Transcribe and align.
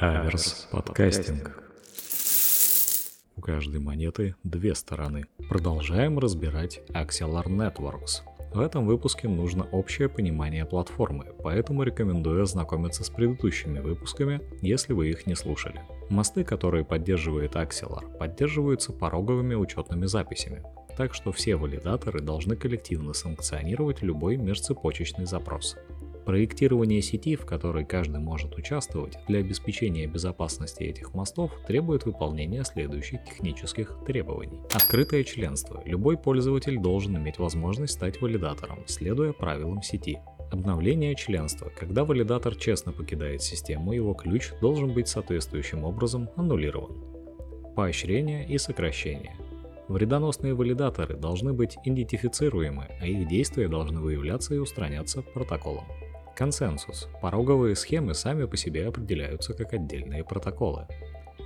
Аверс 0.00 0.68
подкастинг. 0.70 1.60
У 3.36 3.40
каждой 3.40 3.80
монеты 3.80 4.36
две 4.44 4.76
стороны. 4.76 5.24
Продолжаем 5.48 6.20
разбирать 6.20 6.80
Axelar 6.90 7.46
Networks. 7.46 8.22
В 8.54 8.60
этом 8.60 8.86
выпуске 8.86 9.26
нужно 9.26 9.64
общее 9.72 10.08
понимание 10.08 10.64
платформы, 10.64 11.26
поэтому 11.42 11.82
рекомендую 11.82 12.42
ознакомиться 12.42 13.02
с 13.02 13.10
предыдущими 13.10 13.80
выпусками, 13.80 14.40
если 14.62 14.92
вы 14.92 15.10
их 15.10 15.26
не 15.26 15.34
слушали. 15.34 15.82
Мосты, 16.10 16.44
которые 16.44 16.84
поддерживает 16.84 17.56
Axelar, 17.56 18.16
поддерживаются 18.18 18.92
пороговыми 18.92 19.56
учетными 19.56 20.06
записями, 20.06 20.62
так 20.96 21.12
что 21.12 21.32
все 21.32 21.56
валидаторы 21.56 22.20
должны 22.20 22.54
коллективно 22.54 23.14
санкционировать 23.14 24.00
любой 24.02 24.36
межцепочечный 24.36 25.26
запрос. 25.26 25.76
Проектирование 26.28 27.00
сети, 27.00 27.36
в 27.36 27.46
которой 27.46 27.86
каждый 27.86 28.20
может 28.20 28.54
участвовать, 28.54 29.16
для 29.28 29.38
обеспечения 29.38 30.06
безопасности 30.06 30.82
этих 30.82 31.14
мостов 31.14 31.50
требует 31.66 32.04
выполнения 32.04 32.64
следующих 32.64 33.24
технических 33.24 33.96
требований. 34.06 34.60
Открытое 34.74 35.24
членство. 35.24 35.82
Любой 35.86 36.18
пользователь 36.18 36.76
должен 36.78 37.16
иметь 37.16 37.38
возможность 37.38 37.94
стать 37.94 38.20
валидатором, 38.20 38.80
следуя 38.84 39.32
правилам 39.32 39.80
сети. 39.80 40.18
Обновление 40.52 41.14
членства. 41.14 41.72
Когда 41.74 42.04
валидатор 42.04 42.54
честно 42.56 42.92
покидает 42.92 43.40
систему, 43.40 43.94
его 43.94 44.12
ключ 44.12 44.50
должен 44.60 44.92
быть 44.92 45.08
соответствующим 45.08 45.82
образом 45.82 46.28
аннулирован. 46.36 46.94
Поощрение 47.74 48.46
и 48.46 48.58
сокращение. 48.58 49.34
Вредоносные 49.88 50.52
валидаторы 50.52 51.16
должны 51.16 51.54
быть 51.54 51.78
идентифицируемы, 51.86 52.88
а 53.00 53.06
их 53.06 53.26
действия 53.28 53.68
должны 53.68 54.00
выявляться 54.02 54.54
и 54.54 54.58
устраняться 54.58 55.22
протоколом. 55.22 55.86
Консенсус. 56.38 57.08
Пороговые 57.20 57.74
схемы 57.74 58.14
сами 58.14 58.44
по 58.44 58.56
себе 58.56 58.86
определяются 58.86 59.54
как 59.54 59.72
отдельные 59.72 60.22
протоколы. 60.22 60.86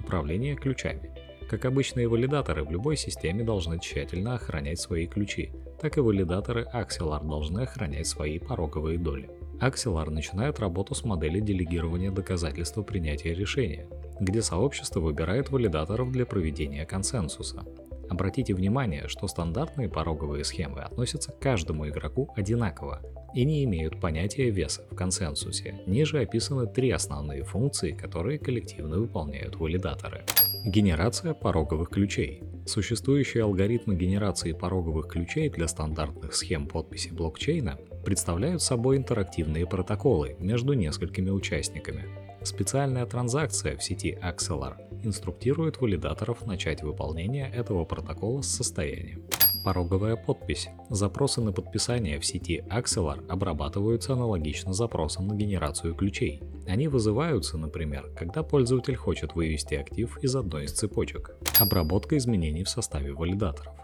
Управление 0.00 0.56
ключами. 0.56 1.12
Как 1.48 1.64
обычные 1.64 2.08
валидаторы 2.08 2.64
в 2.64 2.72
любой 2.72 2.96
системе 2.96 3.44
должны 3.44 3.78
тщательно 3.78 4.34
охранять 4.34 4.80
свои 4.80 5.06
ключи, 5.06 5.52
так 5.80 5.96
и 5.96 6.00
валидаторы 6.00 6.66
Axelar 6.74 7.24
должны 7.24 7.60
охранять 7.60 8.08
свои 8.08 8.40
пороговые 8.40 8.98
доли. 8.98 9.30
Axelar 9.60 10.10
начинает 10.10 10.58
работу 10.58 10.96
с 10.96 11.04
модели 11.04 11.38
делегирования 11.38 12.10
доказательства 12.10 12.82
принятия 12.82 13.32
решения, 13.32 13.88
где 14.18 14.42
сообщество 14.42 14.98
выбирает 14.98 15.50
валидаторов 15.50 16.10
для 16.10 16.26
проведения 16.26 16.84
консенсуса. 16.84 17.64
Обратите 18.08 18.54
внимание, 18.54 19.06
что 19.06 19.28
стандартные 19.28 19.88
пороговые 19.88 20.42
схемы 20.42 20.80
относятся 20.80 21.30
к 21.30 21.38
каждому 21.38 21.88
игроку 21.88 22.28
одинаково, 22.34 23.00
и 23.34 23.44
не 23.44 23.64
имеют 23.64 24.00
понятия 24.00 24.50
веса 24.50 24.82
в 24.90 24.94
консенсусе. 24.94 25.80
Ниже 25.86 26.20
описаны 26.20 26.66
три 26.66 26.90
основные 26.90 27.44
функции, 27.44 27.92
которые 27.92 28.38
коллективно 28.38 28.98
выполняют 28.98 29.56
валидаторы. 29.56 30.24
Генерация 30.64 31.34
пороговых 31.34 31.88
ключей. 31.88 32.42
Существующие 32.66 33.44
алгоритмы 33.44 33.96
генерации 33.96 34.52
пороговых 34.52 35.08
ключей 35.08 35.48
для 35.48 35.66
стандартных 35.68 36.34
схем 36.34 36.66
подписи 36.66 37.08
блокчейна 37.08 37.78
представляют 38.04 38.62
собой 38.62 38.98
интерактивные 38.98 39.66
протоколы 39.66 40.36
между 40.38 40.74
несколькими 40.74 41.30
участниками. 41.30 42.04
Специальная 42.42 43.06
транзакция 43.06 43.76
в 43.76 43.82
сети 43.82 44.18
Axelar 44.22 44.76
инструктирует 45.02 45.80
валидаторов 45.80 46.46
начать 46.46 46.82
выполнение 46.82 47.50
этого 47.50 47.84
протокола 47.84 48.42
с 48.42 48.48
состояния. 48.48 49.18
Пороговая 49.62 50.16
подпись. 50.16 50.68
Запросы 50.88 51.42
на 51.42 51.52
подписание 51.52 52.18
в 52.18 52.24
сети 52.24 52.64
Axelar 52.70 53.26
обрабатываются 53.28 54.14
аналогично 54.14 54.72
запросам 54.72 55.26
на 55.26 55.34
генерацию 55.34 55.94
ключей. 55.94 56.42
Они 56.66 56.88
вызываются, 56.88 57.58
например, 57.58 58.10
когда 58.16 58.42
пользователь 58.42 58.96
хочет 58.96 59.34
вывести 59.34 59.74
актив 59.74 60.18
из 60.22 60.34
одной 60.34 60.64
из 60.64 60.72
цепочек. 60.72 61.36
Обработка 61.60 62.16
изменений 62.16 62.64
в 62.64 62.70
составе 62.70 63.12
валидаторов. 63.12 63.74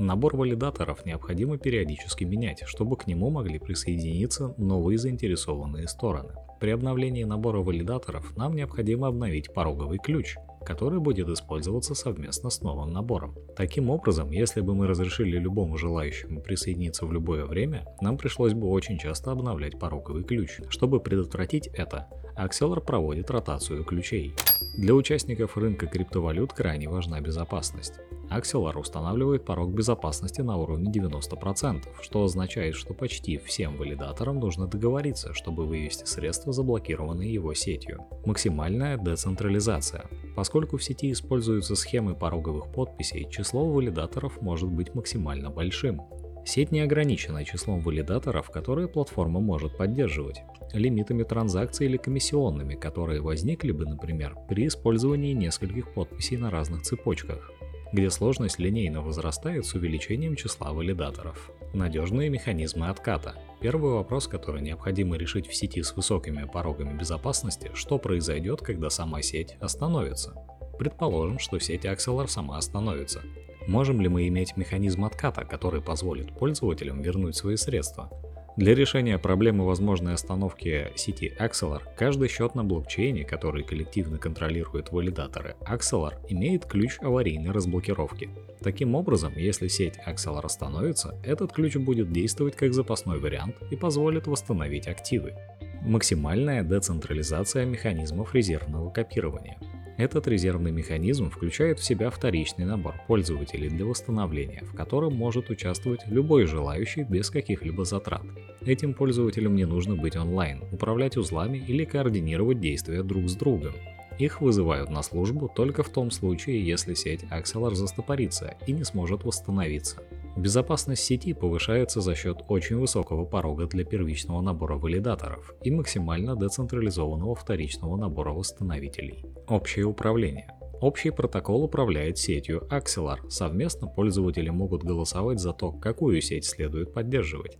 Набор 0.00 0.34
валидаторов 0.36 1.04
необходимо 1.04 1.58
периодически 1.58 2.24
менять, 2.24 2.62
чтобы 2.66 2.96
к 2.96 3.06
нему 3.06 3.30
могли 3.30 3.58
присоединиться 3.58 4.54
новые 4.56 4.98
заинтересованные 4.98 5.86
стороны. 5.86 6.34
При 6.58 6.70
обновлении 6.70 7.24
набора 7.24 7.58
валидаторов 7.58 8.36
нам 8.36 8.56
необходимо 8.56 9.06
обновить 9.06 9.52
пороговый 9.54 9.98
ключ, 9.98 10.36
который 10.64 11.00
будет 11.00 11.28
использоваться 11.28 11.94
совместно 11.94 12.50
с 12.50 12.60
новым 12.60 12.92
набором. 12.92 13.34
Таким 13.56 13.90
образом, 13.90 14.30
если 14.30 14.60
бы 14.60 14.74
мы 14.74 14.86
разрешили 14.86 15.38
любому 15.38 15.76
желающему 15.76 16.40
присоединиться 16.40 17.06
в 17.06 17.12
любое 17.12 17.46
время, 17.46 17.86
нам 18.00 18.16
пришлось 18.16 18.54
бы 18.54 18.68
очень 18.68 18.98
часто 18.98 19.32
обновлять 19.32 19.78
пороговый 19.78 20.24
ключ. 20.24 20.60
Чтобы 20.68 21.00
предотвратить 21.00 21.68
это, 21.68 22.08
Axelar 22.40 22.80
проводит 22.80 23.30
ротацию 23.30 23.84
ключей. 23.84 24.34
Для 24.74 24.94
участников 24.94 25.58
рынка 25.58 25.86
криптовалют 25.86 26.54
крайне 26.54 26.88
важна 26.88 27.20
безопасность. 27.20 28.00
Axelar 28.30 28.78
устанавливает 28.78 29.44
порог 29.44 29.74
безопасности 29.74 30.40
на 30.40 30.56
уровне 30.56 30.90
90%, 30.90 31.88
что 32.00 32.24
означает, 32.24 32.76
что 32.76 32.94
почти 32.94 33.36
всем 33.36 33.76
валидаторам 33.76 34.38
нужно 34.38 34.68
договориться, 34.68 35.34
чтобы 35.34 35.66
вывести 35.66 36.04
средства, 36.06 36.52
заблокированные 36.52 37.30
его 37.30 37.52
сетью. 37.52 38.06
Максимальная 38.24 38.96
децентрализация. 38.96 40.08
Поскольку 40.34 40.78
в 40.78 40.82
сети 40.82 41.12
используются 41.12 41.74
схемы 41.74 42.14
пороговых 42.14 42.72
подписей, 42.72 43.28
число 43.28 43.68
валидаторов 43.68 44.40
может 44.40 44.70
быть 44.70 44.94
максимально 44.94 45.50
большим. 45.50 46.00
Сеть 46.50 46.72
не 46.72 46.80
ограничена 46.80 47.44
числом 47.44 47.78
валидаторов, 47.78 48.50
которые 48.50 48.88
платформа 48.88 49.38
может 49.38 49.76
поддерживать, 49.76 50.42
лимитами 50.72 51.22
транзакций 51.22 51.86
или 51.86 51.96
комиссионными, 51.96 52.74
которые 52.74 53.20
возникли 53.20 53.70
бы, 53.70 53.86
например, 53.86 54.36
при 54.48 54.66
использовании 54.66 55.32
нескольких 55.32 55.94
подписей 55.94 56.38
на 56.38 56.50
разных 56.50 56.82
цепочках 56.82 57.52
где 57.92 58.08
сложность 58.08 58.60
линейно 58.60 59.02
возрастает 59.02 59.66
с 59.66 59.74
увеличением 59.74 60.36
числа 60.36 60.72
валидаторов. 60.72 61.50
Надежные 61.74 62.30
механизмы 62.30 62.88
отката. 62.88 63.34
Первый 63.60 63.92
вопрос, 63.92 64.28
который 64.28 64.62
необходимо 64.62 65.16
решить 65.16 65.48
в 65.48 65.54
сети 65.56 65.82
с 65.82 65.96
высокими 65.96 66.44
порогами 66.44 66.96
безопасности, 66.96 67.72
что 67.74 67.98
произойдет, 67.98 68.60
когда 68.60 68.90
сама 68.90 69.22
сеть 69.22 69.56
остановится. 69.60 70.34
Предположим, 70.78 71.40
что 71.40 71.58
сеть 71.58 71.84
Axelar 71.84 72.28
сама 72.28 72.58
остановится. 72.58 73.22
Можем 73.70 74.00
ли 74.00 74.08
мы 74.08 74.26
иметь 74.26 74.56
механизм 74.56 75.04
отката, 75.04 75.44
который 75.44 75.80
позволит 75.80 76.32
пользователям 76.32 77.02
вернуть 77.02 77.36
свои 77.36 77.54
средства? 77.54 78.10
Для 78.56 78.74
решения 78.74 79.16
проблемы 79.16 79.64
возможной 79.64 80.14
остановки 80.14 80.88
сети 80.96 81.32
Axelar, 81.38 81.82
каждый 81.96 82.26
счет 82.26 82.56
на 82.56 82.64
блокчейне, 82.64 83.22
который 83.22 83.62
коллективно 83.62 84.18
контролирует 84.18 84.90
валидаторы 84.90 85.54
Axelar, 85.60 86.14
имеет 86.28 86.64
ключ 86.64 86.98
аварийной 87.00 87.52
разблокировки. 87.52 88.28
Таким 88.60 88.96
образом, 88.96 89.34
если 89.36 89.68
сеть 89.68 90.00
Axelar 90.04 90.44
остановится, 90.44 91.14
этот 91.22 91.52
ключ 91.52 91.76
будет 91.76 92.10
действовать 92.10 92.56
как 92.56 92.74
запасной 92.74 93.20
вариант 93.20 93.54
и 93.70 93.76
позволит 93.76 94.26
восстановить 94.26 94.88
активы. 94.88 95.34
Максимальная 95.82 96.64
децентрализация 96.64 97.66
механизмов 97.66 98.34
резервного 98.34 98.90
копирования. 98.90 99.58
Этот 100.00 100.26
резервный 100.28 100.70
механизм 100.70 101.28
включает 101.28 101.78
в 101.78 101.84
себя 101.84 102.08
вторичный 102.08 102.64
набор 102.64 102.94
пользователей 103.06 103.68
для 103.68 103.84
восстановления, 103.84 104.64
в 104.64 104.74
котором 104.74 105.14
может 105.14 105.50
участвовать 105.50 106.06
любой 106.06 106.46
желающий 106.46 107.02
без 107.02 107.28
каких-либо 107.28 107.84
затрат. 107.84 108.22
Этим 108.62 108.94
пользователям 108.94 109.54
не 109.54 109.66
нужно 109.66 109.96
быть 109.96 110.16
онлайн, 110.16 110.64
управлять 110.72 111.18
узлами 111.18 111.58
или 111.58 111.84
координировать 111.84 112.60
действия 112.60 113.02
друг 113.02 113.28
с 113.28 113.34
другом. 113.34 113.74
Их 114.18 114.40
вызывают 114.40 114.88
на 114.88 115.02
службу 115.02 115.52
только 115.54 115.82
в 115.82 115.90
том 115.90 116.10
случае, 116.10 116.66
если 116.66 116.94
сеть 116.94 117.24
Axelar 117.24 117.74
застопорится 117.74 118.54
и 118.66 118.72
не 118.72 118.84
сможет 118.84 119.24
восстановиться. 119.24 120.02
Безопасность 120.36 121.02
сети 121.02 121.32
повышается 121.32 122.00
за 122.00 122.14
счет 122.14 122.38
очень 122.48 122.76
высокого 122.76 123.24
порога 123.24 123.66
для 123.66 123.84
первичного 123.84 124.40
набора 124.40 124.76
валидаторов 124.76 125.54
и 125.62 125.70
максимально 125.70 126.36
децентрализованного 126.36 127.34
вторичного 127.34 127.96
набора 127.96 128.32
восстановителей. 128.32 129.24
Общее 129.48 129.86
управление. 129.86 130.52
Общий 130.80 131.10
протокол 131.10 131.64
управляет 131.64 132.16
сетью 132.16 132.66
Axelar. 132.70 133.28
Совместно 133.28 133.86
пользователи 133.86 134.48
могут 134.48 134.82
голосовать 134.82 135.38
за 135.38 135.52
то, 135.52 135.72
какую 135.72 136.22
сеть 136.22 136.46
следует 136.46 136.94
поддерживать. 136.94 137.58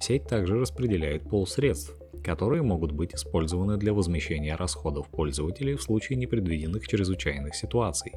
Сеть 0.00 0.26
также 0.26 0.58
распределяет 0.58 1.28
пол 1.28 1.46
средств, 1.46 1.94
которые 2.24 2.62
могут 2.62 2.92
быть 2.92 3.14
использованы 3.14 3.76
для 3.76 3.92
возмещения 3.92 4.56
расходов 4.56 5.10
пользователей 5.10 5.74
в 5.74 5.82
случае 5.82 6.16
непредвиденных 6.16 6.88
чрезвычайных 6.88 7.54
ситуаций, 7.54 8.12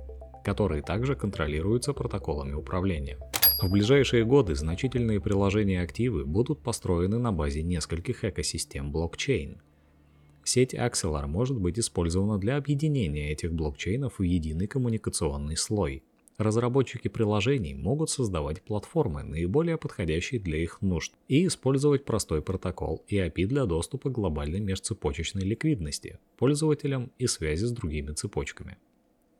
которые 0.45 0.81
также 0.81 1.15
контролируются 1.15 1.91
протоколами 1.91 2.53
управления. 2.53 3.18
В 3.62 3.72
ближайшие 3.72 4.25
годы 4.25 4.54
значительные 4.54 5.22
приложения 5.22 5.81
активы 5.81 6.25
будут 6.25 6.62
построены 6.62 7.18
на 7.19 7.31
базе 7.31 7.63
нескольких 7.63 8.25
экосистем 8.25 8.92
блокчейн. 8.92 9.62
Сеть 10.44 10.74
Axelar 10.74 11.25
может 11.25 11.57
быть 11.57 11.80
использована 11.80 12.38
для 12.38 12.57
объединения 12.57 13.31
этих 13.31 13.54
блокчейнов 13.54 14.19
в 14.19 14.24
единый 14.24 14.68
коммуникационный 14.68 15.56
слой. 15.56 16.04
Разработчики 16.38 17.07
приложений 17.07 17.75
могут 17.75 18.10
создавать 18.10 18.62
платформы, 18.62 19.24
наиболее 19.24 19.78
подходящие 19.78 20.42
для 20.42 20.57
их 20.57 20.81
нужд, 20.81 21.13
и 21.30 21.48
использовать 21.48 22.04
простой 22.04 22.42
протокол 22.42 23.06
и 23.07 23.16
API 23.18 23.46
для 23.46 23.66
доступа 23.66 24.10
к 24.10 24.13
глобальной 24.13 24.60
межцепочечной 24.60 25.44
ликвидности 25.44 26.19
пользователям 26.38 27.10
и 27.18 27.25
связи 27.25 27.63
с 27.63 27.72
другими 27.72 28.12
цепочками. 28.12 28.78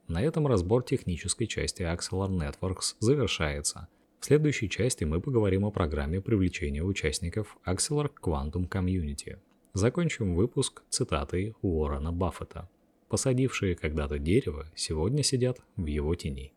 На 0.08 0.22
этом 0.22 0.48
разбор 0.48 0.84
технической 0.84 1.48
части 1.48 1.82
Axelar 1.82 2.30
Networks 2.30 2.96
завершается. 3.00 3.90
В 4.20 4.26
следующей 4.26 4.70
части 4.70 5.04
мы 5.04 5.22
поговорим 5.22 5.66
о 5.66 5.72
программе 5.72 6.22
привлечения 6.22 6.84
участников 6.84 7.58
Axelar 7.66 8.10
Quantum 8.22 8.68
Community. 8.68 9.38
Закончим 9.74 10.36
выпуск 10.36 10.84
цитатой 10.90 11.54
Уоррена 11.62 12.12
Баффета. 12.12 12.70
Посадившие 13.08 13.76
когда-то 13.76 14.18
дерево 14.18 14.66
сегодня 14.76 15.22
сидят 15.22 15.60
в 15.76 15.86
его 15.86 16.16
тени. 16.16 16.54